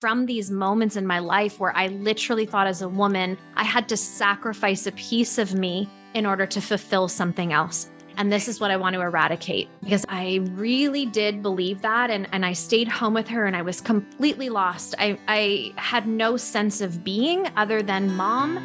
[0.00, 3.86] from these moments in my life where I literally thought as a woman, I had
[3.90, 7.90] to sacrifice a piece of me in order to fulfill something else.
[8.16, 12.08] And this is what I want to eradicate because I really did believe that.
[12.10, 14.94] And, and I stayed home with her and I was completely lost.
[14.98, 18.56] I, I had no sense of being other than mom.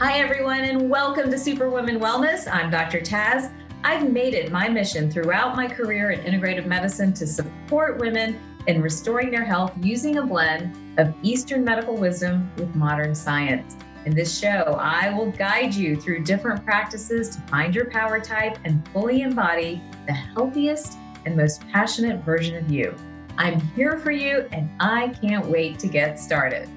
[0.00, 2.52] Hi, everyone, and welcome to Superwoman Wellness.
[2.52, 3.00] I'm Dr.
[3.00, 3.52] Taz.
[3.84, 8.82] I've made it my mission throughout my career in integrative medicine to support women in
[8.82, 13.76] restoring their health using a blend of Eastern medical wisdom with modern science.
[14.04, 18.58] In this show, I will guide you through different practices to find your power type
[18.64, 22.94] and fully embody the healthiest and most passionate version of you.
[23.36, 26.68] I'm here for you and I can't wait to get started.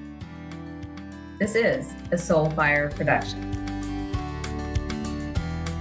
[1.38, 3.69] This is a Soulfire production.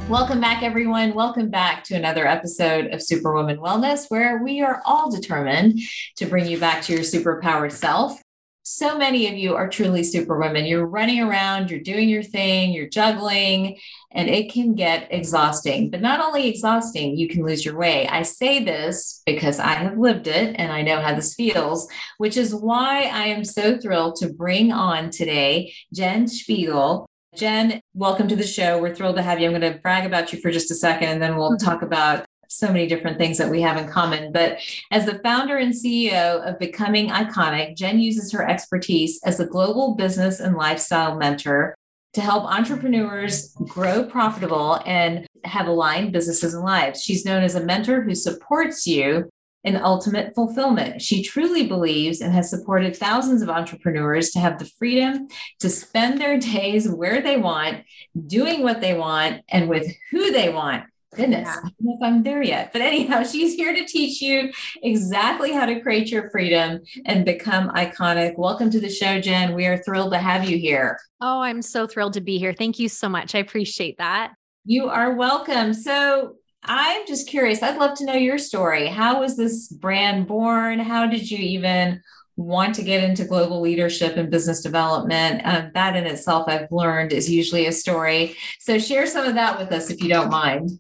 [0.10, 1.14] Welcome back, everyone.
[1.14, 5.80] Welcome back to another episode of Superwoman Wellness, where we are all determined
[6.16, 8.20] to bring you back to your superpowered self.
[8.64, 10.66] So many of you are truly superwomen.
[10.66, 13.78] You're running around, you're doing your thing, you're juggling,
[14.12, 15.92] and it can get exhausting.
[15.92, 18.08] But not only exhausting, you can lose your way.
[18.08, 21.88] I say this because I have lived it and I know how this feels,
[22.18, 27.06] which is why I am so thrilled to bring on today Jen Szpigiel.
[27.36, 28.82] Jen, welcome to the show.
[28.82, 29.46] We're thrilled to have you.
[29.46, 31.66] I'm going to brag about you for just a second, and then we'll mm-hmm.
[31.66, 34.32] talk about so many different things that we have in common.
[34.32, 34.58] But
[34.90, 39.94] as the founder and CEO of Becoming Iconic, Jen uses her expertise as a global
[39.94, 41.76] business and lifestyle mentor
[42.14, 47.04] to help entrepreneurs grow profitable and have aligned businesses and lives.
[47.04, 49.30] She's known as a mentor who supports you
[49.64, 51.02] in ultimate fulfillment.
[51.02, 55.28] She truly believes and has supported thousands of entrepreneurs to have the freedom
[55.60, 57.84] to spend their days where they want,
[58.28, 60.86] doing what they want, and with who they want.
[61.16, 61.56] Goodness, yeah.
[61.58, 62.72] I don't know if I'm there yet.
[62.72, 64.52] But anyhow, she's here to teach you
[64.84, 68.38] exactly how to create your freedom and become iconic.
[68.38, 69.56] Welcome to the show, Jen.
[69.56, 71.00] We are thrilled to have you here.
[71.20, 72.54] Oh, I'm so thrilled to be here.
[72.54, 73.34] Thank you so much.
[73.34, 74.34] I appreciate that.
[74.66, 75.74] You are welcome.
[75.74, 77.64] So, I'm just curious.
[77.64, 78.88] I'd love to know your story.
[78.88, 80.80] How was this brand born?
[80.80, 82.02] How did you even
[82.36, 85.42] want to get into global leadership and business development?
[85.46, 88.36] Um, that in itself, I've learned, is usually a story.
[88.60, 90.80] So, share some of that with us if you don't mind.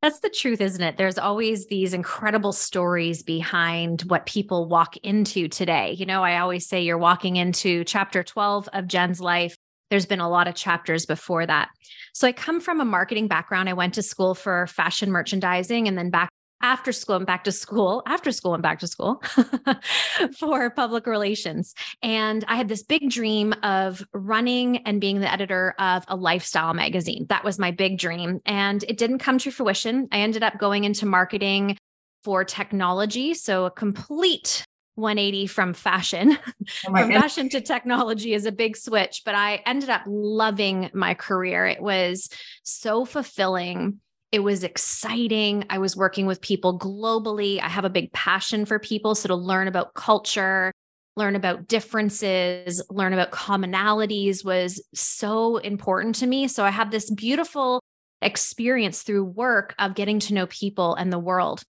[0.00, 0.96] That's the truth, isn't it?
[0.96, 5.92] There's always these incredible stories behind what people walk into today.
[5.92, 9.56] You know, I always say you're walking into chapter 12 of Jen's life
[9.90, 11.68] there's been a lot of chapters before that.
[12.12, 13.68] So I come from a marketing background.
[13.68, 17.52] I went to school for fashion merchandising and then back after school and back to
[17.52, 19.22] school, after school and back to school
[20.38, 21.74] for public relations.
[22.02, 26.74] And I had this big dream of running and being the editor of a lifestyle
[26.74, 27.26] magazine.
[27.28, 28.40] That was my big dream.
[28.44, 30.08] And it didn't come to fruition.
[30.10, 31.76] I ended up going into marketing
[32.24, 33.34] for technology.
[33.34, 34.64] So a complete
[34.98, 36.36] 180 from fashion.
[36.86, 41.14] Oh from fashion to technology is a big switch but i ended up loving my
[41.14, 41.66] career.
[41.66, 42.28] It was
[42.62, 44.00] so fulfilling.
[44.32, 45.64] It was exciting.
[45.70, 47.60] I was working with people globally.
[47.62, 50.72] I have a big passion for people so to learn about culture
[51.16, 56.48] learn about differences learn about commonalities was so important to me.
[56.48, 57.80] So i had this beautiful
[58.22, 61.62] experience through work of getting to know people and the world.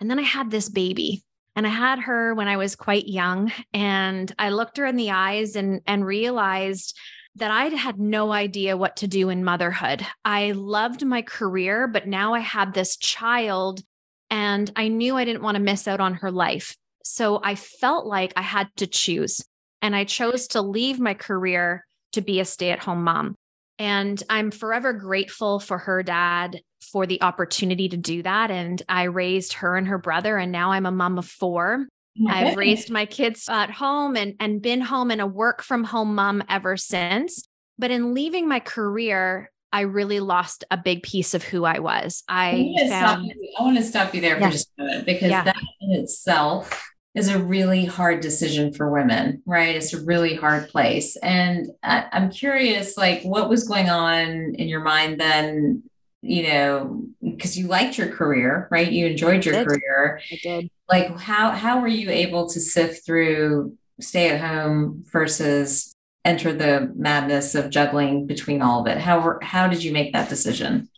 [0.00, 1.22] And then i had this baby
[1.56, 3.52] and I had her when I was quite young.
[3.72, 6.96] And I looked her in the eyes and, and realized
[7.36, 10.06] that I had no idea what to do in motherhood.
[10.24, 13.82] I loved my career, but now I had this child
[14.30, 16.76] and I knew I didn't want to miss out on her life.
[17.04, 19.44] So I felt like I had to choose.
[19.82, 23.36] And I chose to leave my career to be a stay at home mom.
[23.78, 28.50] And I'm forever grateful for her dad for the opportunity to do that.
[28.50, 31.86] And I raised her and her brother, and now I'm a mom of four.
[32.28, 36.14] I've raised my kids at home and, and been home and a work from home
[36.14, 37.48] mom ever since.
[37.76, 42.22] But in leaving my career, I really lost a big piece of who I was.
[42.28, 44.46] I, found, I want to stop you there yeah.
[44.46, 45.42] for just a minute because yeah.
[45.42, 49.76] that in itself is a really hard decision for women, right?
[49.76, 51.16] It's a really hard place.
[51.16, 55.84] And I, I'm curious, like, what was going on in your mind then
[56.24, 58.90] you know, because you liked your career, right?
[58.90, 60.20] You enjoyed your I career.
[60.32, 60.70] I did.
[60.88, 65.94] Like how how were you able to sift through stay at home versus
[66.24, 68.98] enter the madness of juggling between all of it?
[68.98, 70.88] How how did you make that decision?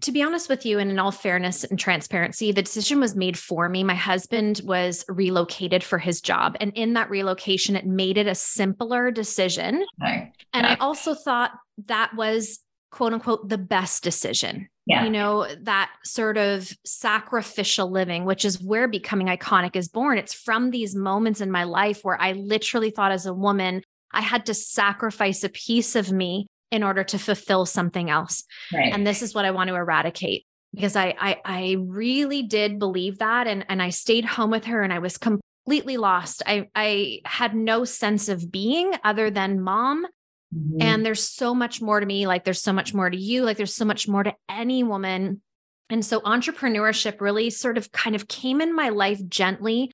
[0.00, 3.38] To be honest with you, and in all fairness and transparency, the decision was made
[3.38, 3.84] for me.
[3.84, 6.56] My husband was relocated for his job.
[6.60, 9.84] And in that relocation, it made it a simpler decision.
[10.00, 10.32] Right.
[10.52, 10.72] And yeah.
[10.72, 11.52] I also thought
[11.86, 12.60] that was
[12.90, 15.04] quote unquote the best decision Yeah.
[15.04, 20.18] You know, that sort of sacrificial living, which is where becoming iconic is born.
[20.18, 23.82] It's from these moments in my life where I literally thought as a woman,
[24.12, 28.44] I had to sacrifice a piece of me in order to fulfill something else.
[28.72, 28.92] Right.
[28.92, 33.18] And this is what I want to eradicate because I, I I really did believe
[33.18, 36.42] that and and I stayed home with her and I was completely lost.
[36.46, 40.06] I I had no sense of being other than mom.
[40.54, 40.82] Mm-hmm.
[40.82, 43.56] And there's so much more to me like there's so much more to you like
[43.56, 45.42] there's so much more to any woman.
[45.88, 49.90] And so entrepreneurship really sort of kind of came in my life gently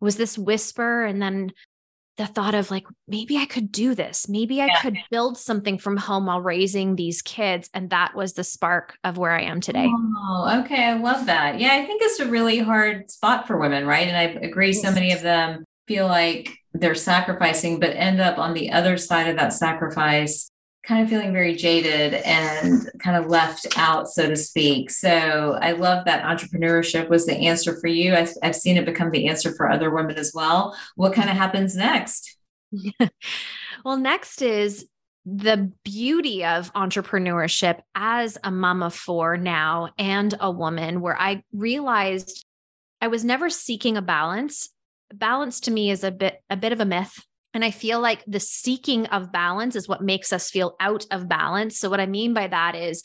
[0.00, 1.52] was this whisper and then
[2.20, 4.28] the thought of like maybe i could do this.
[4.28, 4.80] Maybe i yeah.
[4.82, 7.70] could build something from home while raising these kids.
[7.72, 9.88] And that was the spark of where i am today.
[9.88, 10.84] Oh okay.
[10.84, 11.58] I love that.
[11.58, 14.06] Yeah i think it's a really hard spot for women right?
[14.06, 18.52] And i agree so many of them feel like they're sacrificing but end up on
[18.52, 20.50] the other side of that sacrifice
[20.82, 24.90] kind of feeling very jaded and kind of left out, so to speak.
[24.90, 28.14] So I love that entrepreneurship was the answer for you.
[28.14, 30.76] I've, I've seen it become the answer for other women as well.
[30.96, 32.36] What kind of happens next?
[33.84, 34.86] well, next is
[35.26, 41.42] the beauty of entrepreneurship as a mom of four now and a woman, where I
[41.52, 42.46] realized
[43.02, 44.70] I was never seeking a balance.
[45.12, 47.18] Balance to me is a bit a bit of a myth
[47.52, 51.28] and I feel like the seeking of balance is what makes us feel out of
[51.28, 51.78] balance.
[51.78, 53.02] So, what I mean by that is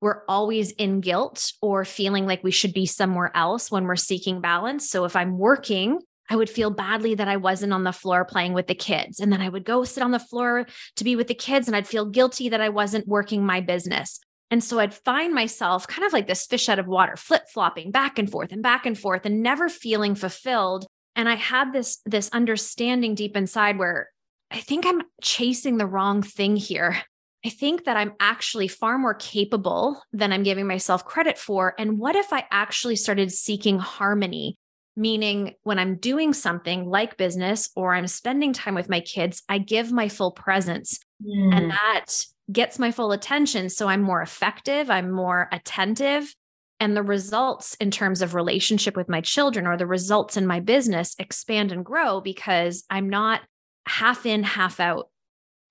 [0.00, 4.40] we're always in guilt or feeling like we should be somewhere else when we're seeking
[4.40, 4.90] balance.
[4.90, 8.54] So, if I'm working, I would feel badly that I wasn't on the floor playing
[8.54, 9.20] with the kids.
[9.20, 11.76] And then I would go sit on the floor to be with the kids and
[11.76, 14.20] I'd feel guilty that I wasn't working my business.
[14.50, 17.90] And so I'd find myself kind of like this fish out of water, flip flopping
[17.90, 21.98] back and forth and back and forth and never feeling fulfilled and i had this
[22.06, 24.10] this understanding deep inside where
[24.50, 26.96] i think i'm chasing the wrong thing here.
[27.46, 31.74] I think that i'm actually far more capable than i'm giving myself credit for.
[31.78, 34.56] And what if i actually started seeking harmony?
[34.96, 39.58] Meaning when i'm doing something like business or i'm spending time with my kids i
[39.58, 41.00] give my full presence.
[41.22, 41.54] Mm.
[41.54, 42.06] and that
[42.50, 43.68] gets my full attention.
[43.68, 44.88] So i'm more effective.
[44.88, 46.34] I'm more attentive
[46.80, 50.60] and the results in terms of relationship with my children or the results in my
[50.60, 53.42] business expand and grow because I'm not
[53.86, 55.08] half in, half out.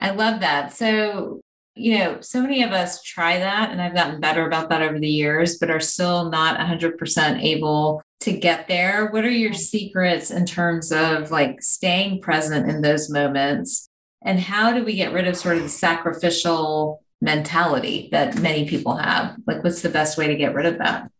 [0.00, 0.72] I love that.
[0.72, 1.40] So,
[1.74, 4.98] you know, so many of us try that, and I've gotten better about that over
[4.98, 9.10] the years, but are still not 100% able to get there.
[9.10, 13.88] What are your secrets in terms of like staying present in those moments?
[14.24, 18.96] And how do we get rid of sort of the sacrificial mentality that many people
[18.96, 19.36] have?
[19.46, 21.10] Like, what's the best way to get rid of that?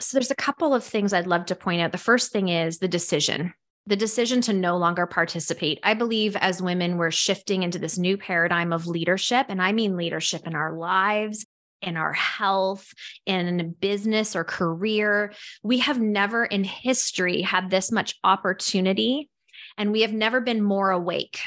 [0.00, 1.92] So, there's a couple of things I'd love to point out.
[1.92, 3.52] The first thing is the decision,
[3.86, 5.80] the decision to no longer participate.
[5.82, 9.46] I believe as women, we're shifting into this new paradigm of leadership.
[9.48, 11.44] And I mean leadership in our lives,
[11.82, 12.92] in our health,
[13.26, 15.32] in business or career.
[15.62, 19.28] We have never in history had this much opportunity,
[19.76, 21.40] and we have never been more awake.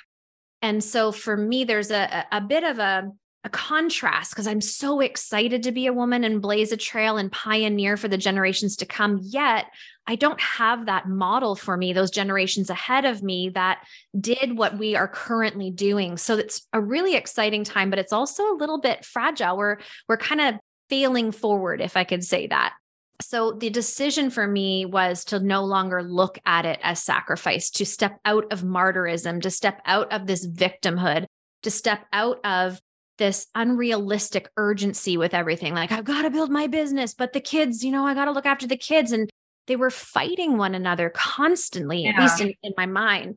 [0.61, 3.11] And so for me, there's a, a bit of a
[3.43, 7.31] a contrast because I'm so excited to be a woman and blaze a trail and
[7.31, 9.19] pioneer for the generations to come.
[9.21, 9.65] Yet
[10.07, 13.85] I don't have that model for me, those generations ahead of me that
[14.19, 16.17] did what we are currently doing.
[16.17, 19.57] So it's a really exciting time, but it's also a little bit fragile.
[19.57, 20.55] We're we're kind of
[20.89, 22.73] failing forward, if I could say that.
[23.21, 27.85] So the decision for me was to no longer look at it as sacrifice, to
[27.85, 31.25] step out of martyrism, to step out of this victimhood,
[31.61, 32.81] to step out of
[33.24, 35.74] this unrealistic urgency with everything.
[35.74, 38.34] Like, I've got to build my business, but the kids, you know, I got to
[38.34, 39.13] look after the kids.
[39.13, 39.30] And
[39.68, 42.10] they were fighting one another constantly, yeah.
[42.10, 43.36] at least in, in my mind.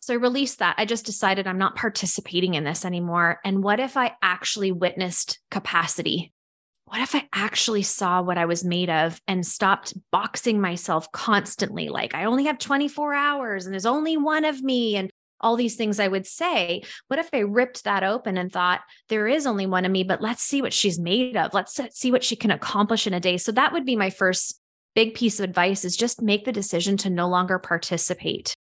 [0.00, 0.74] So I released that.
[0.76, 3.38] I just decided I'm not participating in this anymore.
[3.44, 6.32] And what if I actually witnessed capacity?
[6.86, 11.90] What if I actually saw what I was made of and stopped boxing myself constantly?
[11.90, 14.96] Like, I only have 24 hours and there's only one of me.
[14.96, 16.82] And all these things I would say.
[17.08, 20.22] What if I ripped that open and thought, there is only one of me, but
[20.22, 21.54] let's see what she's made of.
[21.54, 23.36] Let's see what she can accomplish in a day.
[23.36, 24.60] So that would be my first
[24.94, 28.54] big piece of advice is just make the decision to no longer participate.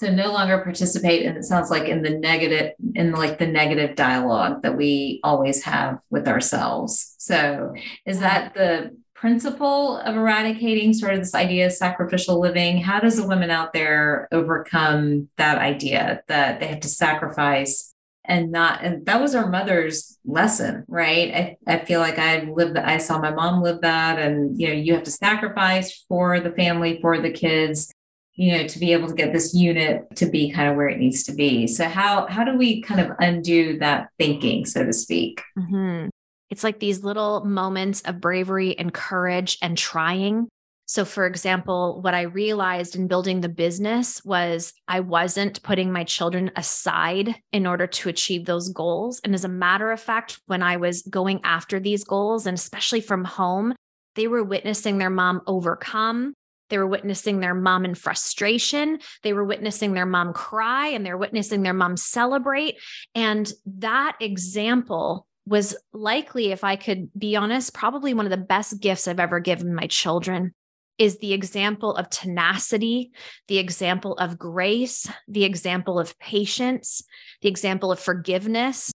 [0.00, 1.26] So no longer participate.
[1.26, 5.62] And it sounds like in the negative, in like the negative dialogue that we always
[5.64, 7.14] have with ourselves.
[7.18, 7.74] So
[8.06, 8.26] is uh-huh.
[8.26, 12.78] that the principle of eradicating sort of this idea of sacrificial living?
[12.78, 18.52] How does a woman out there overcome that idea that they have to sacrifice and
[18.52, 22.86] not and that was our mother's lesson right i, I feel like i lived that
[22.86, 26.52] i saw my mom live that and you know you have to sacrifice for the
[26.52, 27.90] family for the kids
[28.34, 30.98] you know to be able to get this unit to be kind of where it
[30.98, 34.92] needs to be so how how do we kind of undo that thinking so to
[34.92, 36.09] speak mm-hmm.
[36.50, 40.48] It's like these little moments of bravery and courage and trying.
[40.86, 46.02] So, for example, what I realized in building the business was I wasn't putting my
[46.02, 49.20] children aside in order to achieve those goals.
[49.22, 53.00] And as a matter of fact, when I was going after these goals, and especially
[53.00, 53.72] from home,
[54.16, 56.34] they were witnessing their mom overcome.
[56.70, 58.98] They were witnessing their mom in frustration.
[59.22, 62.78] They were witnessing their mom cry and they're witnessing their mom celebrate.
[63.14, 68.80] And that example was likely, if I could be honest, probably one of the best
[68.80, 70.54] gifts I've ever given my children
[70.96, 73.10] is the example of tenacity,
[73.48, 77.02] the example of grace, the example of patience,
[77.42, 78.92] the example of forgiveness.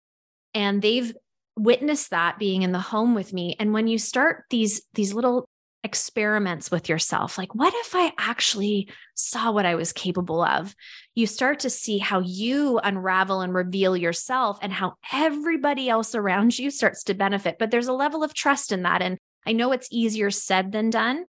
[0.55, 1.13] And they've
[1.57, 3.57] witnessed that being in the home with me.
[3.59, 5.49] And when you start these, these little
[5.85, 10.75] experiments with yourself, like, what if I actually saw what I was capable of?
[11.15, 16.59] You start to see how you unravel and reveal yourself and how everybody else around
[16.59, 17.57] you starts to benefit.
[17.59, 19.03] But there's a level of trust in that.
[19.03, 21.27] And I know it's easier said than done,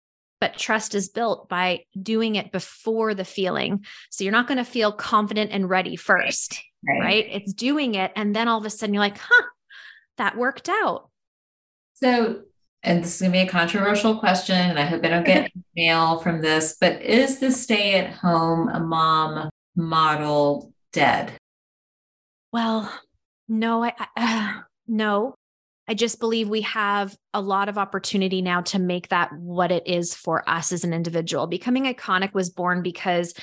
[0.41, 3.86] but trust is built by doing it before the feeling.
[4.10, 7.00] So you're not going to feel confident and ready first, right.
[7.00, 7.27] right.
[7.29, 8.12] It's doing it.
[8.15, 9.44] And then all of a sudden you're like, huh,
[10.18, 11.10] that worked out.
[11.96, 12.41] So,
[12.84, 15.52] and this is going to be a controversial question, and I hope I don't get
[15.76, 21.34] mail from this, but is the stay at home mom model dead?
[22.52, 22.92] Well,
[23.48, 25.36] no, I, uh, no,
[25.88, 29.88] I just believe we have a lot of opportunity now to make that what it
[29.88, 31.48] is for us as an individual.
[31.48, 33.34] Becoming iconic was born because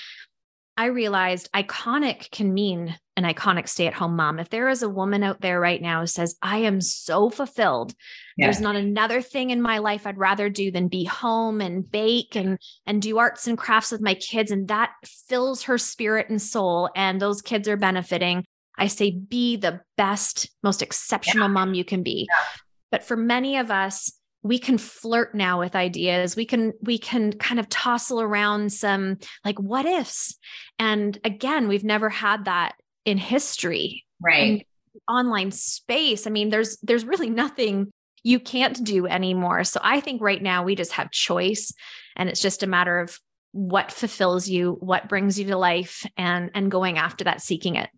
[0.76, 4.38] I realized iconic can mean an iconic stay at home mom.
[4.38, 7.94] If there is a woman out there right now who says, I am so fulfilled,
[8.36, 8.46] yeah.
[8.46, 12.36] there's not another thing in my life I'd rather do than be home and bake
[12.36, 14.50] and, and do arts and crafts with my kids.
[14.50, 16.90] And that fills her spirit and soul.
[16.94, 18.44] And those kids are benefiting.
[18.76, 21.54] I say be the best, most exceptional yeah.
[21.54, 22.26] mom you can be.
[22.28, 22.44] Yeah.
[22.90, 24.12] But for many of us,
[24.46, 26.36] we can flirt now with ideas.
[26.36, 30.36] We can we can kind of tossle around some like what ifs.
[30.78, 32.74] And again, we've never had that
[33.04, 34.04] in history.
[34.20, 34.66] Right.
[35.08, 36.26] online space.
[36.26, 39.64] I mean, there's there's really nothing you can't do anymore.
[39.64, 41.72] So I think right now we just have choice
[42.16, 43.18] and it's just a matter of
[43.52, 47.90] what fulfills you, what brings you to life and and going after that seeking it.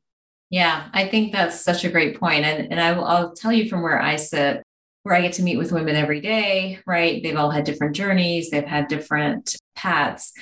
[0.50, 2.16] Yeah, I think that's such a great.
[2.22, 4.62] And, and I will, I'll tell you from where I sit,
[5.02, 7.22] where I get to meet with women every day, right?
[7.22, 10.32] They've all had different journeys, they've had different paths.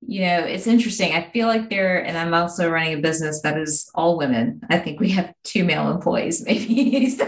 [0.00, 1.12] You know, it's interesting.
[1.12, 4.60] I feel like they're, and I'm also running a business that is all women.
[4.70, 7.10] I think we have two male employees, maybe.
[7.10, 7.26] so,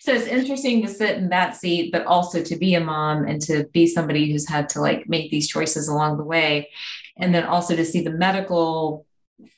[0.00, 3.40] so it's interesting to sit in that seat, but also to be a mom and
[3.42, 6.70] to be somebody who's had to like make these choices along the way.
[7.16, 9.06] And then also to see the medical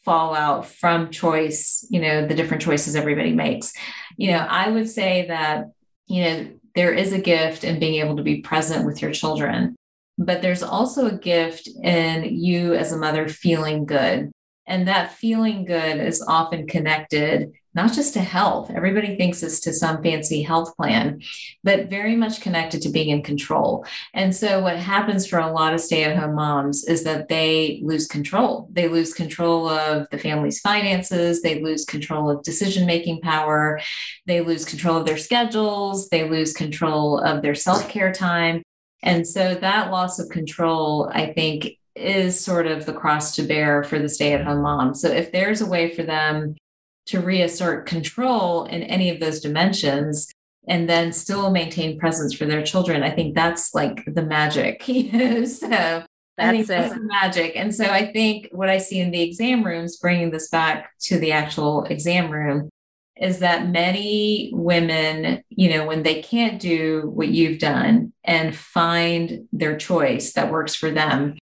[0.04, 3.72] fallout from choice, you know, the different choices everybody makes.
[4.16, 5.72] You know, I would say that,
[6.12, 9.74] you know, there is a gift in being able to be present with your children,
[10.18, 14.30] but there's also a gift in you as a mother feeling good.
[14.66, 18.70] And that feeling good is often connected not just to health.
[18.70, 21.22] Everybody thinks it's to some fancy health plan,
[21.64, 23.86] but very much connected to being in control.
[24.12, 27.80] And so, what happens for a lot of stay at home moms is that they
[27.82, 28.68] lose control.
[28.72, 33.80] They lose control of the family's finances, they lose control of decision making power,
[34.26, 38.62] they lose control of their schedules, they lose control of their self care time.
[39.02, 43.82] And so, that loss of control, I think, is sort of the cross to bear
[43.84, 44.94] for the stay at home mom.
[44.94, 46.54] So, if there's a way for them
[47.12, 50.32] to reassert control in any of those dimensions
[50.66, 53.02] and then still maintain presence for their children.
[53.02, 54.82] I think that's like the magic.
[55.46, 56.06] so that's
[56.38, 57.52] I think that's the magic.
[57.54, 61.18] And so I think what I see in the exam rooms, bringing this back to
[61.18, 62.70] the actual exam room,
[63.20, 69.48] is that many women, you know, when they can't do what you've done and find
[69.52, 71.36] their choice that works for them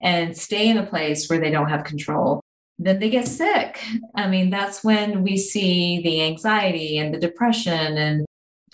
[0.00, 2.42] and stay in a place where they don't have control,
[2.84, 3.80] then they get sick.
[4.14, 8.26] I mean, that's when we see the anxiety and the depression and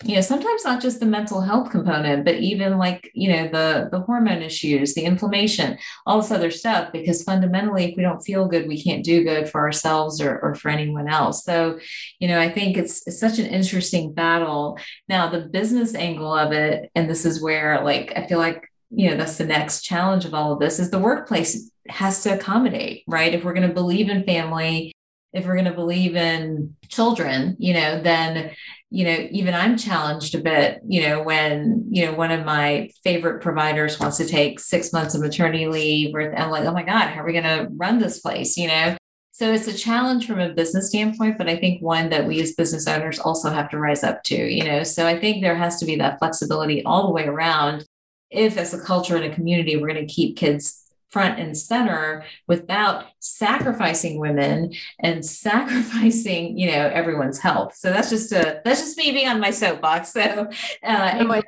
[0.03, 3.89] you know sometimes not just the mental health component but even like you know the
[3.91, 8.47] the hormone issues the inflammation all this other stuff because fundamentally if we don't feel
[8.47, 11.77] good we can't do good for ourselves or, or for anyone else so
[12.19, 16.53] you know i think it's, it's such an interesting battle now the business angle of
[16.53, 20.23] it and this is where like i feel like you know that's the next challenge
[20.23, 23.33] of all of this is the workplace has to accommodate, right?
[23.33, 24.93] If we're going to believe in family,
[25.33, 28.51] if we're going to believe in children, you know, then,
[28.89, 32.89] you know, even I'm challenged a bit, you know, when, you know, one of my
[33.03, 36.83] favorite providers wants to take six months of maternity leave, or I'm like, oh my
[36.83, 38.97] God, how are we going to run this place, you know?
[39.31, 42.55] So it's a challenge from a business standpoint, but I think one that we as
[42.55, 44.83] business owners also have to rise up to, you know.
[44.83, 47.85] So I think there has to be that flexibility all the way around.
[48.31, 52.23] If as a culture and a community, we're going to keep kids front and center
[52.47, 57.75] without sacrificing women and sacrificing you know everyone's health.
[57.75, 60.13] So that's just a that's just me being on my soapbox.
[60.13, 60.49] So
[60.83, 61.45] uh, but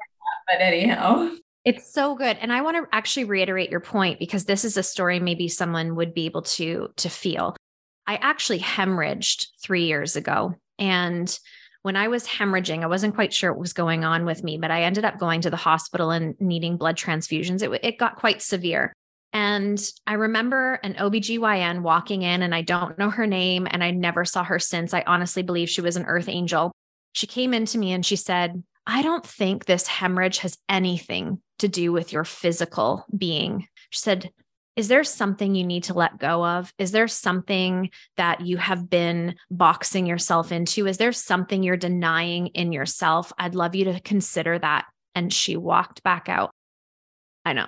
[0.60, 1.32] anyhow.
[1.64, 2.38] It's so good.
[2.42, 5.96] And i want to actually reiterate your point because this is a story maybe someone
[5.96, 7.56] would be able to to feel.
[8.08, 10.56] I actually hemorrhaged three years ago.
[10.80, 11.40] And
[11.84, 14.72] when I was hemorrhaging, I wasn't quite sure what was going on with me, but
[14.72, 17.62] I ended up going to the hospital and needing blood transfusions.
[17.62, 18.94] It, it got quite severe.
[19.34, 23.92] And I remember an OBGYN walking in, and I don't know her name, and I
[23.92, 24.94] never saw her since.
[24.94, 26.72] I honestly believe she was an earth angel.
[27.14, 31.68] She came into me and she said, I don't think this hemorrhage has anything to
[31.68, 33.68] do with your physical being.
[33.90, 34.32] She said,
[34.76, 36.74] Is there something you need to let go of?
[36.78, 40.88] Is there something that you have been boxing yourself into?
[40.88, 43.32] Is there something you're denying in yourself?
[43.38, 44.86] I'd love you to consider that.
[45.14, 46.52] And she walked back out.
[47.46, 47.68] I know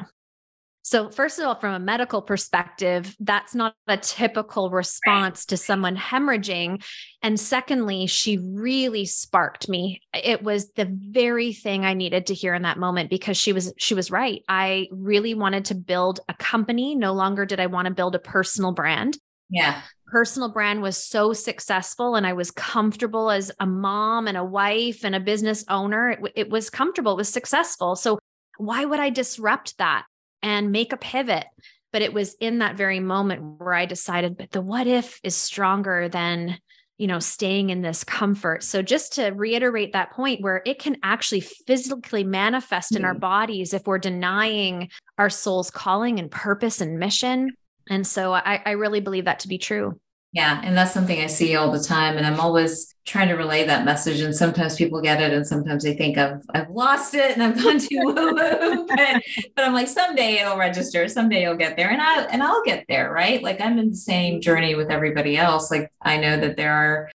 [0.86, 5.96] so, first of all, from a medical perspective, that's not a typical response to someone
[5.96, 6.84] hemorrhaging.
[7.22, 10.02] And secondly, she really sparked me.
[10.14, 13.74] It was the very thing I needed to hear in that moment because she was
[13.78, 14.44] she was right.
[14.50, 16.96] I really wanted to build a company.
[16.96, 19.18] No longer did I want to build a personal brand.
[19.50, 19.82] Yeah.
[20.08, 25.06] Personal brand was so successful and I was comfortable as a mom and a wife
[25.06, 26.10] and a business owner.
[26.10, 27.96] It, it was comfortable, it was successful.
[27.96, 28.20] So
[28.58, 30.06] why would I disrupt that?
[30.44, 31.46] And make a pivot.
[31.92, 35.36] But it was in that very moment where I decided, but the what if is
[35.36, 36.58] stronger than
[36.98, 40.96] you know staying in this comfort so just to reiterate that point where it can
[41.02, 43.02] actually physically manifest mm-hmm.
[43.02, 43.20] in our mm.
[43.20, 47.50] bodies if we're denying our soul's calling and purpose and mission
[47.90, 50.00] and so I, I really believe that to be true
[50.34, 53.68] yeah, and that's something I see all the time, and I'm always trying to relay
[53.68, 54.20] that message.
[54.20, 57.64] And sometimes people get it, and sometimes they think I've I've lost it and I've
[57.64, 58.88] gone too woo woo.
[58.88, 59.22] But,
[59.56, 62.86] but I'm like, someday it'll register, someday you'll get there, and I and I'll get
[62.90, 63.44] there, right?
[63.44, 65.70] Like I'm in the same journey with everybody else.
[65.70, 67.12] Like I know that there are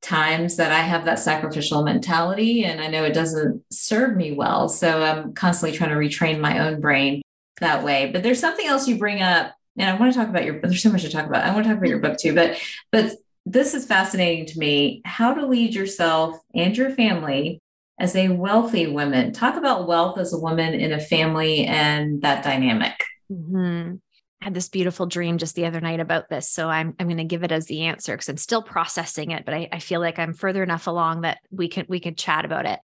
[0.00, 4.68] times that I have that sacrificial mentality, and I know it doesn't serve me well.
[4.68, 7.20] So I'm constantly trying to retrain my own brain
[7.58, 8.12] that way.
[8.12, 10.82] But there's something else you bring up and I want to talk about your there's
[10.82, 11.44] so much to talk about.
[11.44, 12.58] I want to talk about your book too, but
[12.90, 13.12] but
[13.46, 15.02] this is fascinating to me.
[15.04, 17.60] How to lead yourself and your family
[17.98, 19.32] as a wealthy woman.
[19.32, 23.04] Talk about wealth as a woman in a family and that dynamic.
[23.30, 23.96] Mm-hmm.
[24.40, 26.48] I had this beautiful dream just the other night about this.
[26.48, 29.44] So I'm I'm going to give it as the answer because I'm still processing it,
[29.44, 32.44] but I, I feel like I'm further enough along that we can we can chat
[32.44, 32.80] about it.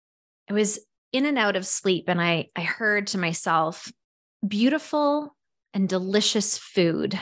[0.50, 0.80] I was
[1.12, 3.92] in and out of sleep and I I heard to myself,
[4.46, 5.36] beautiful
[5.74, 7.20] and delicious food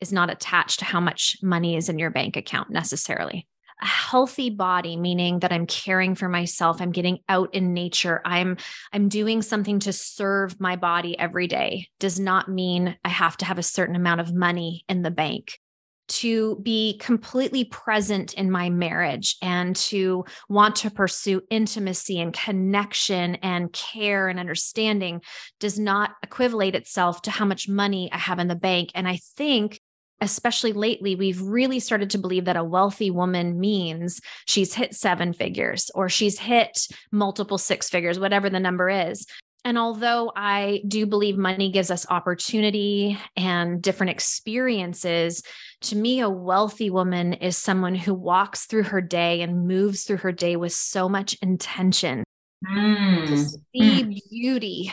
[0.00, 3.46] is not attached to how much money is in your bank account necessarily.
[3.80, 8.56] A healthy body meaning that I'm caring for myself, I'm getting out in nature, I'm
[8.92, 13.44] I'm doing something to serve my body every day does not mean I have to
[13.44, 15.58] have a certain amount of money in the bank
[16.12, 23.36] to be completely present in my marriage and to want to pursue intimacy and connection
[23.36, 25.20] and care and understanding
[25.60, 28.90] does not equivalent itself to how much money I have in the bank.
[28.94, 29.80] And I think
[30.22, 35.32] especially lately, we've really started to believe that a wealthy woman means she's hit seven
[35.32, 39.26] figures or she's hit multiple six figures, whatever the number is.
[39.64, 45.42] And although I do believe money gives us opportunity and different experiences,
[45.82, 50.18] to me, a wealthy woman is someone who walks through her day and moves through
[50.18, 52.24] her day with so much intention
[52.68, 53.26] mm.
[53.26, 54.18] to see mm.
[54.30, 54.92] beauty.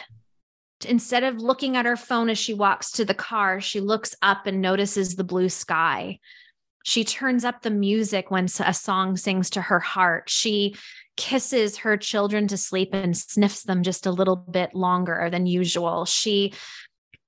[0.87, 4.45] Instead of looking at her phone as she walks to the car, she looks up
[4.45, 6.19] and notices the blue sky.
[6.83, 10.29] She turns up the music when a song sings to her heart.
[10.29, 10.75] She
[11.19, 16.05] kisses her children to sleep and sniffs them just a little bit longer than usual.
[16.05, 16.53] She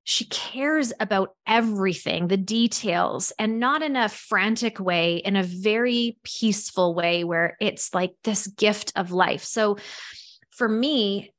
[0.03, 6.17] she cares about everything, the details, and not in a frantic way, in a very
[6.23, 9.43] peaceful way where it's like this gift of life.
[9.43, 9.77] So
[10.49, 11.33] for me,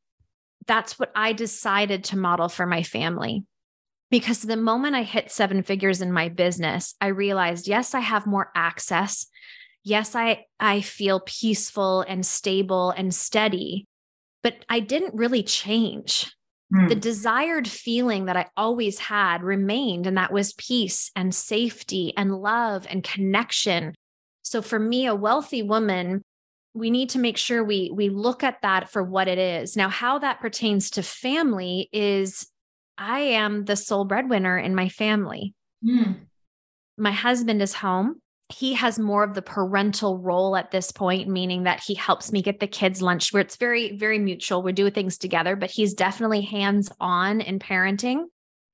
[0.67, 3.45] that's what I decided to model for my family.
[4.11, 8.27] Because the moment I hit seven figures in my business, I realized, yes, I have
[8.27, 9.27] more access
[9.85, 13.87] yes i i feel peaceful and stable and steady
[14.43, 16.33] but i didn't really change.
[16.75, 16.89] Mm.
[16.89, 22.35] the desired feeling that i always had remained and that was peace and safety and
[22.35, 23.93] love and connection.
[24.41, 26.23] So for me a wealthy woman
[26.73, 29.77] we need to make sure we we look at that for what it is.
[29.77, 32.47] Now how that pertains to family is
[32.97, 35.55] i am the sole breadwinner in my family.
[35.85, 36.21] Mm.
[36.97, 38.22] my husband is home
[38.53, 42.43] he has more of the parental role at this point, meaning that he helps me
[42.43, 44.63] get the kids lunch where it's very, very mutual.
[44.63, 48.25] We do things together, but he's definitely hands on in parenting.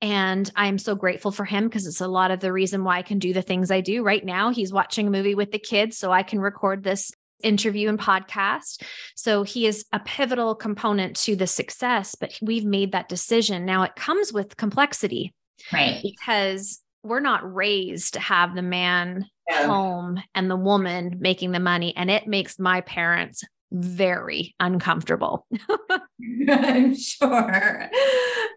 [0.01, 3.03] And I'm so grateful for him because it's a lot of the reason why I
[3.03, 4.51] can do the things I do right now.
[4.51, 7.11] He's watching a movie with the kids, so I can record this
[7.43, 8.83] interview and podcast.
[9.14, 13.64] So he is a pivotal component to the success, but we've made that decision.
[13.64, 15.35] Now it comes with complexity.
[15.73, 16.01] Right.
[16.03, 19.66] Because we're not raised to have the man yeah.
[19.66, 21.94] home and the woman making the money.
[21.96, 25.46] And it makes my parents very uncomfortable.
[26.48, 27.90] I'm sure.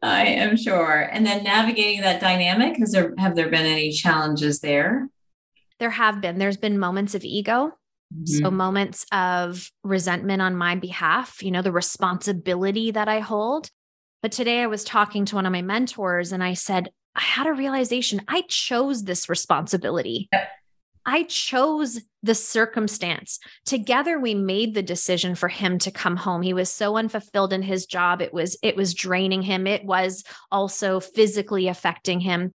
[0.01, 1.09] I am sure.
[1.11, 5.09] And then navigating that dynamic, has there have there been any challenges there?
[5.79, 6.37] There have been.
[6.37, 7.71] There's been moments of ego.
[8.13, 8.25] Mm-hmm.
[8.25, 13.69] So moments of resentment on my behalf, you know, the responsibility that I hold.
[14.21, 17.47] But today I was talking to one of my mentors and I said, I had
[17.47, 18.21] a realization.
[18.27, 20.29] I chose this responsibility.
[20.31, 20.49] Yep.
[21.05, 23.39] I chose the circumstance.
[23.65, 26.41] Together we made the decision for him to come home.
[26.41, 28.21] He was so unfulfilled in his job.
[28.21, 29.65] It was it was draining him.
[29.65, 32.51] It was also physically affecting him.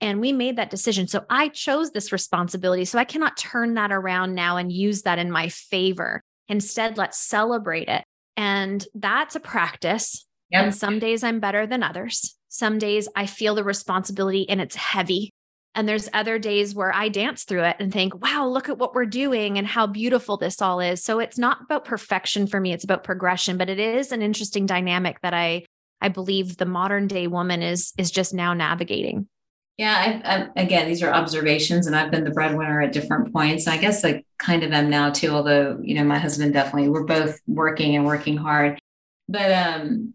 [0.00, 1.08] And we made that decision.
[1.08, 2.84] So I chose this responsibility.
[2.84, 6.22] So I cannot turn that around now and use that in my favor.
[6.48, 8.04] Instead, let's celebrate it.
[8.36, 10.24] And that's a practice.
[10.50, 10.62] Yep.
[10.62, 12.37] And some days I'm better than others.
[12.58, 15.30] Some days I feel the responsibility and it's heavy.
[15.76, 18.96] And there's other days where I dance through it and think, wow, look at what
[18.96, 21.04] we're doing and how beautiful this all is.
[21.04, 24.66] So it's not about perfection for me, it's about progression, but it is an interesting
[24.66, 25.66] dynamic that I
[26.00, 29.28] I believe the modern day woman is is just now navigating.
[29.76, 33.68] Yeah, I, I, again, these are observations, and I've been the breadwinner at different points.
[33.68, 35.28] I guess I kind of am now too.
[35.28, 38.80] Although you know, my husband definitely, we're both working and working hard.
[39.28, 40.14] But um,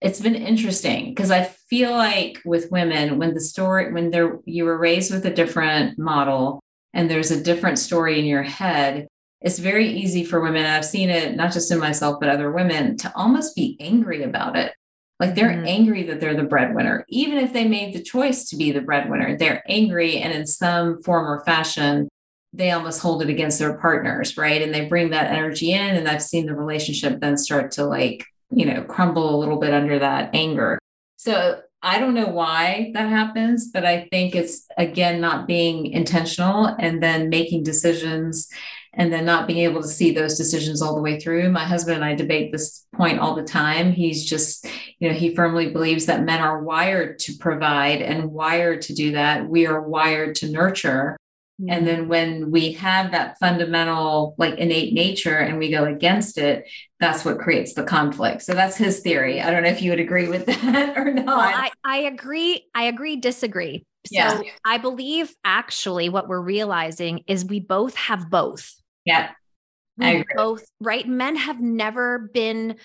[0.00, 4.64] it's been interesting because I feel like with women, when the story, when they're you
[4.64, 6.60] were raised with a different model
[6.94, 9.08] and there's a different story in your head,
[9.40, 10.66] it's very easy for women.
[10.66, 14.56] I've seen it not just in myself, but other women to almost be angry about
[14.56, 14.72] it.
[15.20, 15.66] Like they're mm-hmm.
[15.66, 19.36] angry that they're the breadwinner, even if they made the choice to be the breadwinner,
[19.36, 20.18] they're angry.
[20.18, 22.08] And in some form or fashion,
[22.52, 24.62] they almost hold it against their partners, right?
[24.62, 25.96] And they bring that energy in.
[25.96, 29.74] And I've seen the relationship then start to like you know, crumble a little bit
[29.74, 30.78] under that anger.
[31.16, 36.66] So I don't know why that happens, but I think it's again not being intentional
[36.66, 38.48] and then making decisions
[38.94, 41.50] and then not being able to see those decisions all the way through.
[41.50, 43.92] My husband and I debate this point all the time.
[43.92, 44.66] He's just,
[44.98, 49.12] you know, he firmly believes that men are wired to provide and wired to do
[49.12, 49.48] that.
[49.48, 51.16] We are wired to nurture.
[51.60, 51.84] And mm-hmm.
[51.86, 56.68] then when we have that fundamental, like innate nature and we go against it,
[57.00, 58.42] that's what creates the conflict.
[58.42, 59.40] So that's his theory.
[59.40, 61.26] I don't know if you would agree with that or not.
[61.26, 62.64] Well, I, I agree.
[62.74, 63.84] I agree, disagree.
[64.06, 64.40] So yeah.
[64.64, 68.74] I believe actually what we're realizing is we both have both.
[69.04, 69.30] Yeah.
[69.96, 71.08] We both, right?
[71.08, 72.76] Men have never been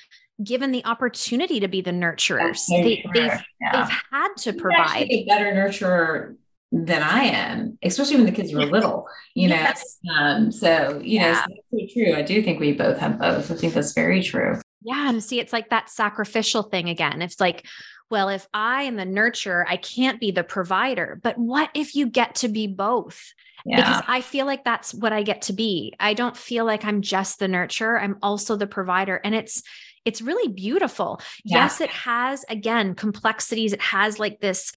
[0.43, 2.65] given the opportunity to be the nurturers.
[2.67, 3.71] They, have they've, yeah.
[3.71, 5.07] they've had to provide.
[5.12, 6.38] a better nurturer
[6.75, 9.55] than I am, especially when the kids were little, you know.
[9.55, 9.99] Yes.
[10.17, 11.31] Um, so, you yeah.
[11.31, 12.15] know, so that's true.
[12.15, 13.51] I do think we both have both.
[13.51, 14.59] I think that's very true.
[14.81, 15.09] Yeah.
[15.09, 17.21] And see, it's like that sacrificial thing again.
[17.21, 17.67] It's like,
[18.09, 21.19] well, if I am the nurturer, I can't be the provider.
[21.21, 23.21] But what if you get to be both?
[23.65, 23.77] Yeah.
[23.77, 25.93] Because I feel like that's what I get to be.
[25.99, 28.01] I don't feel like I'm just the nurturer.
[28.01, 29.21] I'm also the provider.
[29.23, 29.62] And it's,
[30.05, 31.21] it's really beautiful.
[31.45, 31.59] Yeah.
[31.59, 33.73] Yes, it has again complexities.
[33.73, 34.73] It has like this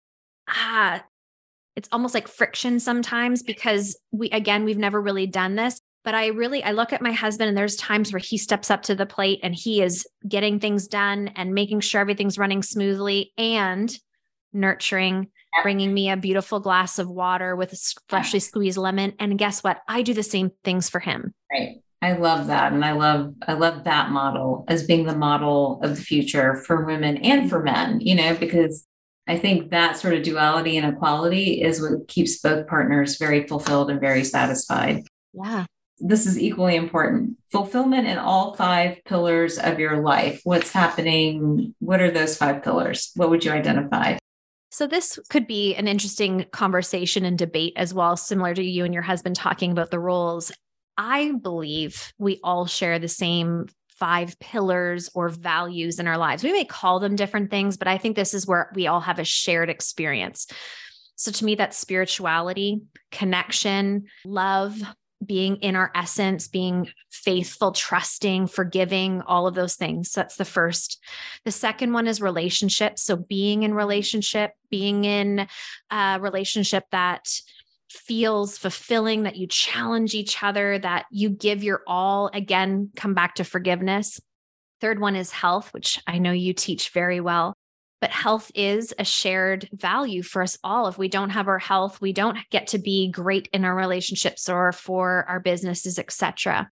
[0.46, 1.02] ah
[1.76, 6.28] it's almost like friction sometimes because we again we've never really done this but i
[6.28, 9.06] really i look at my husband and there's times where he steps up to the
[9.06, 13.98] plate and he is getting things done and making sure everything's running smoothly and
[14.52, 15.28] nurturing
[15.62, 17.76] bringing me a beautiful glass of water with a
[18.08, 19.14] freshly squeezed lemon.
[19.18, 19.80] And guess what?
[19.88, 21.34] I do the same things for him.
[21.50, 21.82] Right.
[22.02, 22.72] I love that.
[22.72, 26.84] And i love i love that model as being the model of the future for
[26.84, 28.86] women and for men you know because
[29.26, 33.90] I think that sort of duality and equality is what keeps both partners very fulfilled
[33.90, 35.06] and very satisfied.
[35.32, 35.66] Yeah.
[35.98, 37.36] This is equally important.
[37.50, 40.40] Fulfillment in all five pillars of your life.
[40.44, 41.74] What's happening?
[41.80, 43.10] What are those five pillars?
[43.16, 44.18] What would you identify?
[44.70, 48.92] So, this could be an interesting conversation and debate as well, similar to you and
[48.92, 50.52] your husband talking about the roles.
[50.98, 56.44] I believe we all share the same five pillars or values in our lives.
[56.44, 59.18] We may call them different things, but I think this is where we all have
[59.18, 60.46] a shared experience.
[61.16, 64.80] So to me, that's spirituality, connection, love,
[65.24, 70.10] being in our essence, being faithful, trusting, forgiving, all of those things.
[70.10, 71.02] So that's the first.
[71.44, 72.98] The second one is relationship.
[72.98, 75.48] So being in relationship, being in
[75.90, 77.28] a relationship that
[77.96, 82.30] feels fulfilling, that you challenge each other, that you give your all.
[82.32, 84.20] Again, come back to forgiveness.
[84.80, 87.54] Third one is health, which I know you teach very well.
[88.00, 90.86] But health is a shared value for us all.
[90.86, 94.48] If we don't have our health, we don't get to be great in our relationships
[94.48, 96.70] or for our businesses, etc.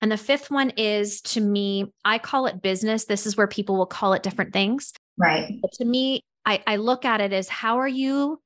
[0.00, 3.04] And the fifth one is to me, I call it business.
[3.04, 4.92] This is where people will call it different things.
[5.18, 5.58] Right.
[5.60, 8.40] But to me, I, I look at it as how are you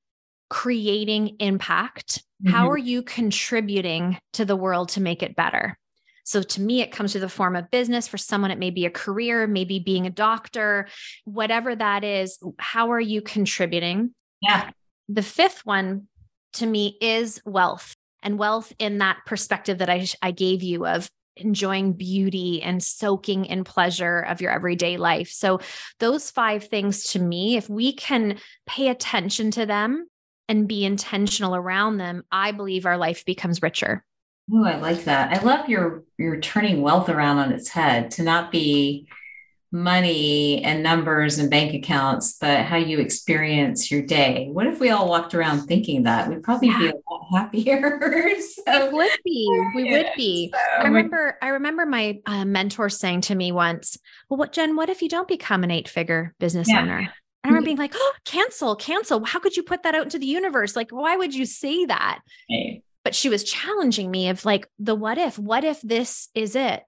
[0.49, 2.23] creating impact?
[2.43, 2.53] Mm-hmm.
[2.53, 5.79] How are you contributing to the world to make it better?
[6.25, 8.07] So to me, it comes through the form of business.
[8.07, 10.87] For someone, it may be a career, maybe being a doctor,
[11.25, 12.39] whatever that is.
[12.59, 14.15] How are you contributing?
[14.43, 14.71] Yeah.
[15.09, 16.07] The fifth one
[16.55, 21.09] to me is wealth and wealth in that perspective that I, I gave you of
[21.37, 25.31] enjoying beauty and soaking in pleasure of your everyday life.
[25.31, 25.61] So,
[25.99, 30.09] those five things to me, if we can pay attention to them
[30.49, 34.05] and be intentional around them, I believe our life becomes richer.
[34.53, 35.37] Oh, I like that.
[35.37, 39.09] I love your you're turning wealth around on its head to not be
[39.71, 44.49] money and numbers and bank accounts, but how you experience your day.
[44.51, 46.29] What if we all walked around thinking that?
[46.29, 46.79] We'd probably yeah.
[46.79, 48.01] be a lot happier.
[48.41, 49.71] so, we would be.
[49.75, 50.53] We would be.
[50.55, 51.37] So, I remember.
[51.43, 54.77] I remember my uh, mentor saying to me once, "Well, what Jen?
[54.77, 56.81] What if you don't become an eight-figure business yeah.
[56.81, 57.13] owner?"
[57.45, 57.65] I remember mm-hmm.
[57.67, 59.25] being like, "Oh, cancel, cancel!
[59.25, 60.77] How could you put that out into the universe?
[60.77, 64.95] Like, why would you say that?" Hey but she was challenging me of like the
[64.95, 65.39] what if?
[65.39, 66.83] What if this is it?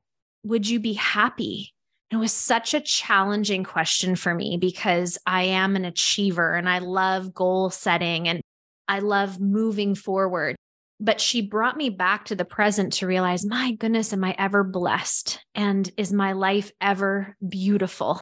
[0.44, 1.72] Would you be happy?
[2.10, 6.80] It was such a challenging question for me because i am an achiever and i
[6.80, 8.42] love goal setting and
[8.86, 10.56] i love moving forward.
[11.02, 14.62] But she brought me back to the present to realize my goodness am i ever
[14.62, 15.40] blessed?
[15.54, 18.19] And is my life ever beautiful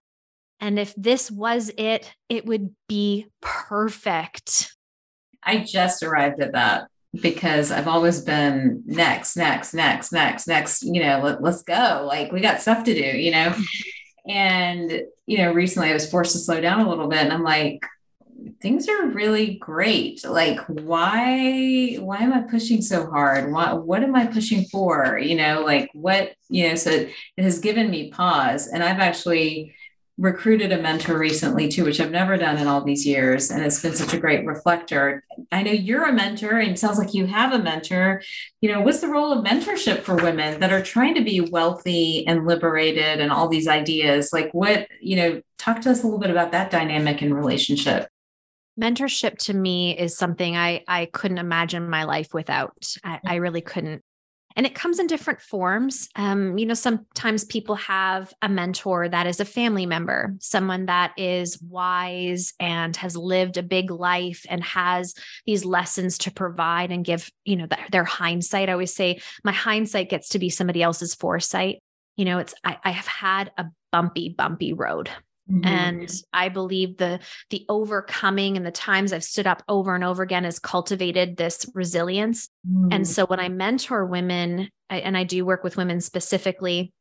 [0.61, 4.75] and if this was it it would be perfect
[5.43, 6.89] i just arrived at that
[7.21, 12.05] because I've always been next, next, next, next, next, you know, let, let's go.
[12.07, 13.55] Like we got stuff to do, you know?
[14.29, 17.43] And, you know, recently I was forced to slow down a little bit and I'm
[17.43, 17.83] like,
[18.61, 20.23] things are really great.
[20.23, 23.51] Like, why, why am I pushing so hard?
[23.51, 25.19] What, what am I pushing for?
[25.19, 28.69] You know, like what, you know, so it has given me pause.
[28.69, 29.75] And I've actually,
[30.19, 33.51] recruited a mentor recently too, which I've never done in all these years.
[33.51, 35.25] And it's been such a great reflector.
[35.53, 38.23] I know you're a mentor and it sounds like you have a mentor.
[38.61, 42.27] You know, what's the role of mentorship for women that are trying to be wealthy
[42.27, 44.33] and liberated and all these ideas?
[44.33, 48.09] Like what, you know, talk to us a little bit about that dynamic and relationship.
[48.79, 52.93] Mentorship to me is something I I couldn't imagine my life without.
[53.03, 53.43] I, I mm-hmm.
[53.43, 54.03] really couldn't
[54.59, 56.09] and it comes in different forms.
[56.17, 61.13] Um, you know, sometimes people have a mentor that is a family member, someone that
[61.17, 65.15] is wise and has lived a big life and has
[65.47, 68.69] these lessons to provide and give, you know, their hindsight.
[68.69, 71.81] I always say my hindsight gets to be somebody else's foresight.
[72.17, 75.09] You know, it's, I, I have had a bumpy, bumpy road.
[75.51, 75.65] Mm-hmm.
[75.65, 80.23] And I believe the the overcoming and the times I've stood up over and over
[80.23, 82.49] again has cultivated this resilience.
[82.69, 82.89] Mm-hmm.
[82.93, 86.93] And so when I mentor women, I, and I do work with women specifically,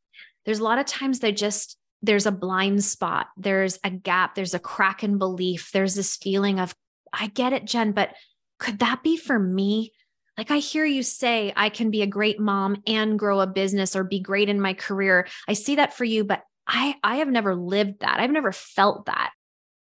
[0.44, 4.54] there's a lot of times they just there's a blind spot, there's a gap, there's
[4.54, 6.74] a crack in belief, there's this feeling of
[7.12, 8.14] I get it, Jen, but
[8.58, 9.92] could that be for me?
[10.36, 13.96] Like I hear you say, I can be a great mom and grow a business
[13.96, 15.26] or be great in my career.
[15.48, 18.20] I see that for you, but I I have never lived that.
[18.20, 19.32] I've never felt that.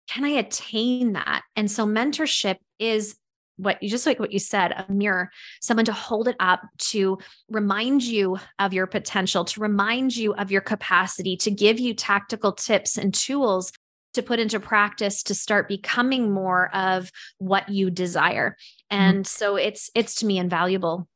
[0.10, 1.44] Can I attain that?
[1.56, 3.16] And so mentorship is
[3.58, 5.30] what you just like what you said a mirror
[5.62, 7.18] someone to hold it up to
[7.50, 12.52] remind you of your potential to remind you of your capacity to give you tactical
[12.52, 13.72] tips and tools
[14.14, 18.58] to put into practice to start becoming more of what you desire
[18.92, 19.02] mm-hmm.
[19.02, 19.46] and mm-hmm.
[19.46, 21.08] so it's it's to me invaluable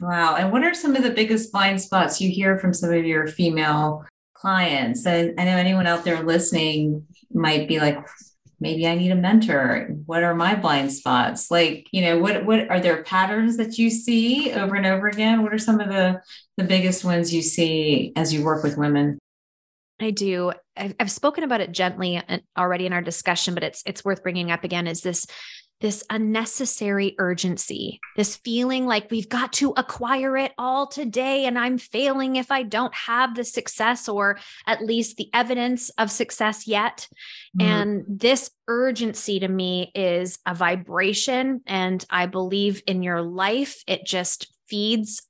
[0.00, 3.04] wow and what are some of the biggest blind spots you hear from some of
[3.04, 4.04] your female
[4.44, 5.06] clients.
[5.06, 7.98] And I know anyone out there listening might be like,
[8.60, 9.88] maybe I need a mentor.
[10.04, 11.50] What are my blind spots?
[11.50, 15.42] Like, you know, what what are there patterns that you see over and over again?
[15.42, 16.20] What are some of the
[16.58, 19.18] the biggest ones you see as you work with women?
[19.98, 20.52] I do.
[20.76, 24.22] I've, I've spoken about it gently uh, already in our discussion, but it's it's worth
[24.22, 24.86] bringing up again.
[24.86, 25.26] Is this
[25.80, 31.78] this unnecessary urgency, this feeling like we've got to acquire it all today and I'm
[31.78, 37.08] failing if I don't have the success or at least the evidence of success yet.
[37.58, 37.70] Mm-hmm.
[37.70, 41.60] And this urgency to me is a vibration.
[41.66, 45.22] And I believe in your life, it just feeds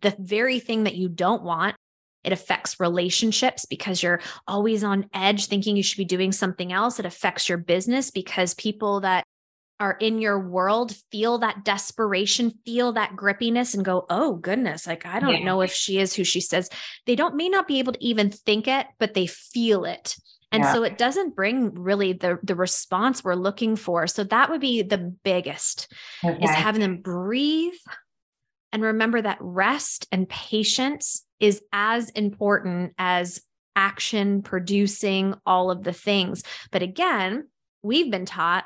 [0.00, 1.76] the very thing that you don't want.
[2.22, 6.98] It affects relationships because you're always on edge thinking you should be doing something else.
[6.98, 9.24] It affects your business because people that
[9.80, 15.06] are in your world feel that desperation, feel that grippiness, and go, oh goodness, like
[15.06, 15.44] I don't yeah.
[15.44, 16.68] know if she is who she says.
[17.06, 20.16] They don't may not be able to even think it, but they feel it.
[20.52, 20.72] And yeah.
[20.72, 24.06] so it doesn't bring really the the response we're looking for.
[24.06, 25.92] So that would be the biggest
[26.24, 26.44] okay.
[26.44, 27.72] is having them breathe
[28.72, 33.40] and remember that rest and patience is as important as
[33.74, 36.42] action producing all of the things.
[36.70, 37.48] But again,
[37.82, 38.64] we've been taught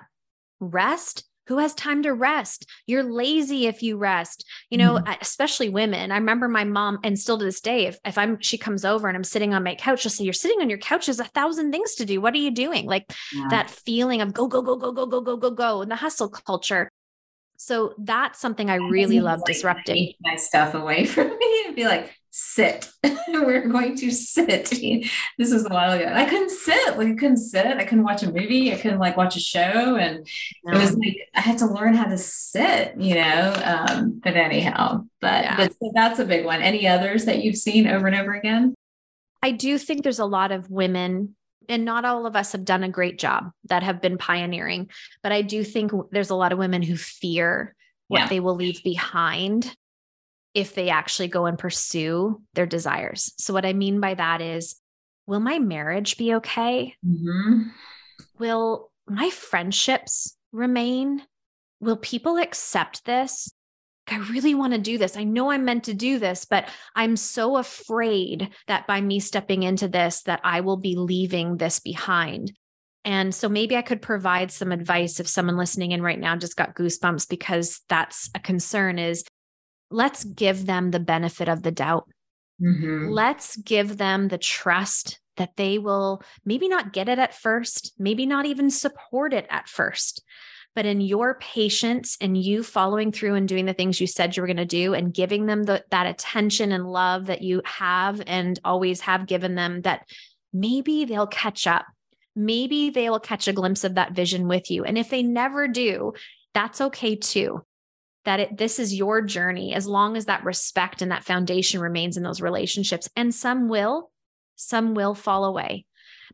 [0.60, 1.24] rest?
[1.48, 2.70] Who has time to rest?
[2.86, 4.48] You're lazy if you rest.
[4.70, 5.12] You know mm-hmm.
[5.20, 6.10] especially women.
[6.10, 9.08] I remember my mom and still to this day if, if i'm she comes over
[9.08, 11.24] and i'm sitting on my couch she'll say you're sitting on your couch there's a
[11.24, 12.20] thousand things to do.
[12.20, 12.86] What are you doing?
[12.86, 13.48] Like yeah.
[13.50, 16.28] that feeling of go go go go go go go go go and the hustle
[16.28, 16.90] culture
[17.56, 21.84] so that's something i really love like disrupting my stuff away from me and be
[21.84, 22.90] like sit.
[23.28, 24.64] We're going to sit.
[25.38, 26.10] this was a while ago.
[26.12, 26.98] I couldn't sit.
[26.98, 27.64] Like I couldn't sit.
[27.64, 28.72] I couldn't watch a movie.
[28.72, 29.60] I couldn't like watch a show.
[29.96, 30.26] And
[30.64, 30.72] no.
[30.72, 33.54] it was like I had to learn how to sit, you know.
[33.64, 35.56] Um, but anyhow, but yeah.
[35.56, 36.60] but so that's a big one.
[36.60, 38.74] Any others that you've seen over and over again?
[39.40, 41.36] I do think there's a lot of women
[41.68, 44.90] and not all of us have done a great job that have been pioneering,
[45.22, 47.74] but I do think there's a lot of women who fear
[48.09, 48.29] what yeah.
[48.29, 49.74] they will leave behind
[50.55, 53.33] if they actually go and pursue their desires.
[53.38, 54.77] So, what I mean by that is,
[55.27, 56.94] will my marriage be okay?
[57.07, 57.68] Mm-hmm.
[58.38, 61.22] Will my friendships remain?
[61.81, 63.53] Will people accept this?
[64.08, 65.16] I really want to do this.
[65.16, 69.62] I know I'm meant to do this, but I'm so afraid that by me stepping
[69.62, 72.52] into this that I will be leaving this behind.
[73.04, 76.56] And so maybe I could provide some advice if someone listening in right now just
[76.56, 79.24] got goosebumps because that's a concern is
[79.90, 82.08] let's give them the benefit of the doubt.
[82.62, 83.08] Mm-hmm.
[83.08, 88.24] Let's give them the trust that they will maybe not get it at first, maybe
[88.24, 90.22] not even support it at first.
[90.74, 94.42] But in your patience and you following through and doing the things you said you
[94.42, 98.20] were going to do and giving them the, that attention and love that you have
[98.26, 100.08] and always have given them, that
[100.52, 101.87] maybe they'll catch up.
[102.34, 104.84] Maybe they will catch a glimpse of that vision with you.
[104.84, 106.14] And if they never do,
[106.52, 107.64] that's okay too
[108.24, 112.16] that it, this is your journey as long as that respect and that foundation remains
[112.16, 113.08] in those relationships.
[113.16, 114.10] And some will,
[114.56, 115.84] some will fall away,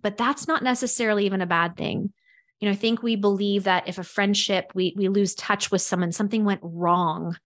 [0.03, 2.13] but that's not necessarily even a bad thing.
[2.61, 5.83] You know, I think we believe that if a friendship, we, we lose touch with
[5.83, 7.37] someone, something went wrong.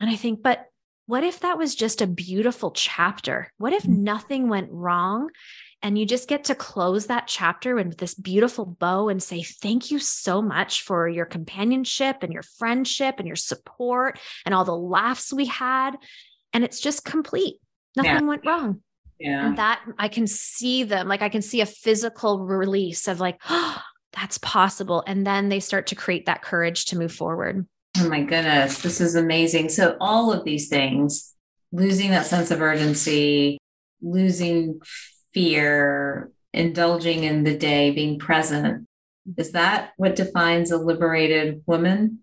[0.00, 0.66] And I think, but
[1.06, 3.52] what if that was just a beautiful chapter?
[3.58, 3.98] What if mm.
[3.98, 5.30] nothing went wrong
[5.82, 9.90] and you just get to close that chapter with this beautiful bow and say, Thank
[9.90, 14.76] you so much for your companionship and your friendship and your support and all the
[14.76, 15.96] laughs we had.
[16.52, 17.56] And it's just complete.
[17.94, 18.20] Nothing yeah.
[18.22, 18.80] went wrong.
[19.20, 19.46] Yeah.
[19.46, 23.40] And that I can see them, like I can see a physical release of like,
[23.48, 23.80] oh,
[24.16, 25.04] that's possible.
[25.06, 27.66] And then they start to create that courage to move forward.
[27.98, 29.68] Oh my goodness, this is amazing.
[29.68, 31.34] So, all of these things,
[31.72, 33.58] losing that sense of urgency,
[34.02, 34.80] losing
[35.32, 38.86] fear, indulging in the day, being present.
[39.36, 42.20] Is that what defines a liberated woman?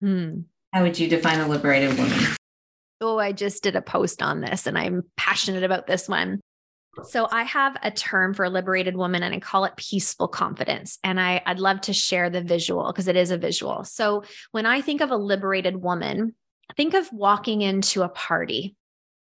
[0.00, 0.40] Hmm.
[0.72, 2.18] How would you define a liberated woman?
[3.00, 6.40] Oh, I just did a post on this and I'm passionate about this one.
[7.04, 10.98] So I have a term for a liberated woman and I call it peaceful confidence.
[11.04, 13.84] And I, I'd love to share the visual because it is a visual.
[13.84, 16.34] So when I think of a liberated woman,
[16.76, 18.76] think of walking into a party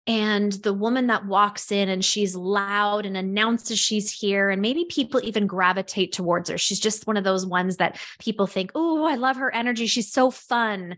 [0.07, 4.85] and the woman that walks in and she's loud and announces she's here and maybe
[4.89, 9.05] people even gravitate towards her she's just one of those ones that people think oh
[9.05, 10.97] i love her energy she's so fun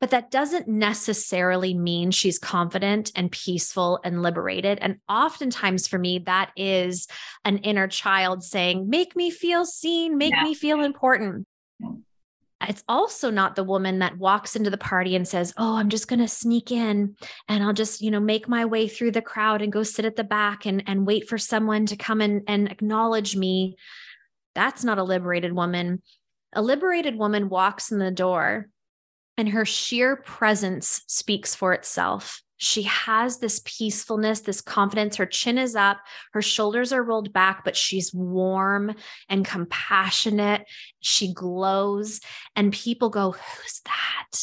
[0.00, 6.18] but that doesn't necessarily mean she's confident and peaceful and liberated and oftentimes for me
[6.20, 7.06] that is
[7.44, 10.42] an inner child saying make me feel seen make yeah.
[10.42, 11.46] me feel important
[12.68, 16.08] it's also not the woman that walks into the party and says, "Oh, I'm just
[16.08, 17.16] going to sneak in
[17.48, 20.16] and I'll just, you know, make my way through the crowd and go sit at
[20.16, 23.76] the back and and wait for someone to come and and acknowledge me."
[24.54, 26.02] That's not a liberated woman.
[26.52, 28.68] A liberated woman walks in the door
[29.36, 32.40] and her sheer presence speaks for itself.
[32.56, 35.16] She has this peacefulness, this confidence.
[35.16, 35.98] Her chin is up,
[36.32, 38.94] her shoulders are rolled back, but she's warm
[39.28, 40.66] and compassionate.
[41.00, 42.20] She glows,
[42.54, 44.40] and people go, Who's that?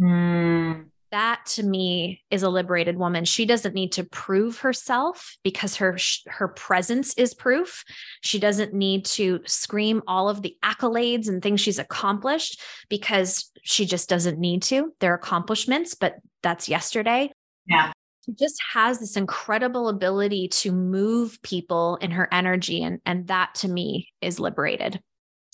[0.00, 0.86] Mm.
[1.14, 3.24] That to me is a liberated woman.
[3.24, 5.96] She doesn't need to prove herself because her
[6.26, 7.84] her presence is proof.
[8.20, 13.86] She doesn't need to scream all of the accolades and things she's accomplished because she
[13.86, 14.92] just doesn't need to.
[14.98, 17.30] They're accomplishments, but that's yesterday.
[17.64, 17.92] Yeah.
[18.26, 22.82] She just has this incredible ability to move people in her energy.
[22.82, 25.00] And, and that to me is liberated.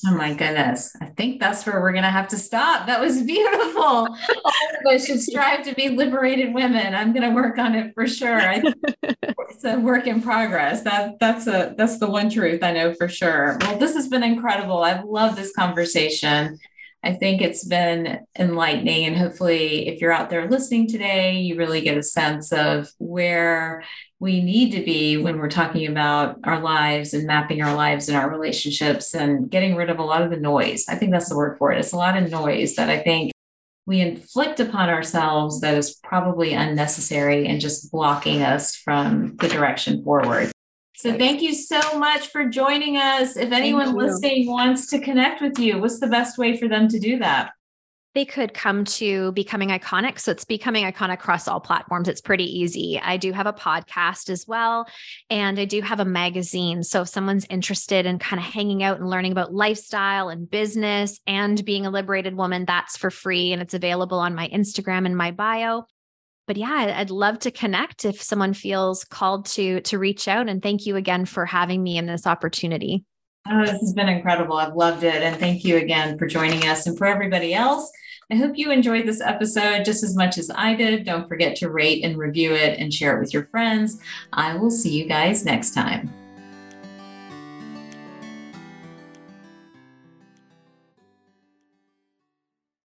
[0.07, 0.97] Oh my goodness.
[1.01, 2.87] I think that's where we're going to have to stop.
[2.87, 3.83] That was beautiful.
[3.83, 6.95] All of us should strive to be liberated women.
[6.95, 8.41] I'm going to work on it for sure.
[8.41, 8.63] I,
[9.03, 10.83] it's a work in progress.
[10.83, 13.59] That that's a that's the one truth I know for sure.
[13.61, 14.83] Well, this has been incredible.
[14.83, 16.59] I've loved this conversation.
[17.03, 19.07] I think it's been enlightening.
[19.07, 23.85] And hopefully, if you're out there listening today, you really get a sense of where
[24.21, 28.19] we need to be when we're talking about our lives and mapping our lives and
[28.19, 30.85] our relationships and getting rid of a lot of the noise.
[30.89, 31.79] I think that's the word for it.
[31.79, 33.33] It's a lot of noise that I think
[33.87, 40.05] we inflict upon ourselves that is probably unnecessary and just blocking us from the direction
[40.05, 40.53] forward.
[40.97, 43.39] So thank you so much for joining us.
[43.39, 46.99] If anyone listening wants to connect with you, what's the best way for them to
[46.99, 47.53] do that?
[48.15, 50.19] They could come to Becoming Iconic.
[50.19, 52.09] So it's Becoming Iconic across all platforms.
[52.09, 53.01] It's pretty easy.
[53.01, 54.89] I do have a podcast as well,
[55.29, 56.83] and I do have a magazine.
[56.83, 61.21] So if someone's interested in kind of hanging out and learning about lifestyle and business
[61.27, 65.17] and being a liberated woman, that's for free and it's available on my Instagram and
[65.17, 65.87] my bio
[66.51, 70.49] but yeah, I'd love to connect if someone feels called to to reach out.
[70.49, 73.05] And thank you again for having me in this opportunity.
[73.49, 74.57] Oh, this has been incredible.
[74.57, 75.23] I've loved it.
[75.23, 76.87] And thank you again for joining us.
[76.87, 77.91] And for everybody else,
[78.31, 81.05] I hope you enjoyed this episode just as much as I did.
[81.05, 83.99] Don't forget to rate and review it and share it with your friends.
[84.33, 86.13] I will see you guys next time.